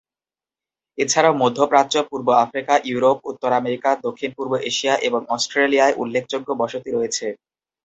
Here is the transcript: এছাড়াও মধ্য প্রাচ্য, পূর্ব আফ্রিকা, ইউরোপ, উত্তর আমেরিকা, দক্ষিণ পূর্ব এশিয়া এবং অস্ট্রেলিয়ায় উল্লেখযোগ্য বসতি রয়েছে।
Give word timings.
এছাড়াও 0.97 1.33
মধ্য 1.33 1.59
প্রাচ্য, 1.71 1.95
পূর্ব 2.09 2.27
আফ্রিকা, 2.43 2.73
ইউরোপ, 2.85 3.17
উত্তর 3.23 3.51
আমেরিকা, 3.53 3.89
দক্ষিণ 4.05 4.29
পূর্ব 4.37 4.53
এশিয়া 4.69 4.93
এবং 5.07 5.21
অস্ট্রেলিয়ায় 5.35 5.97
উল্লেখযোগ্য 5.97 6.49
বসতি 6.61 6.89
রয়েছে। 6.91 7.27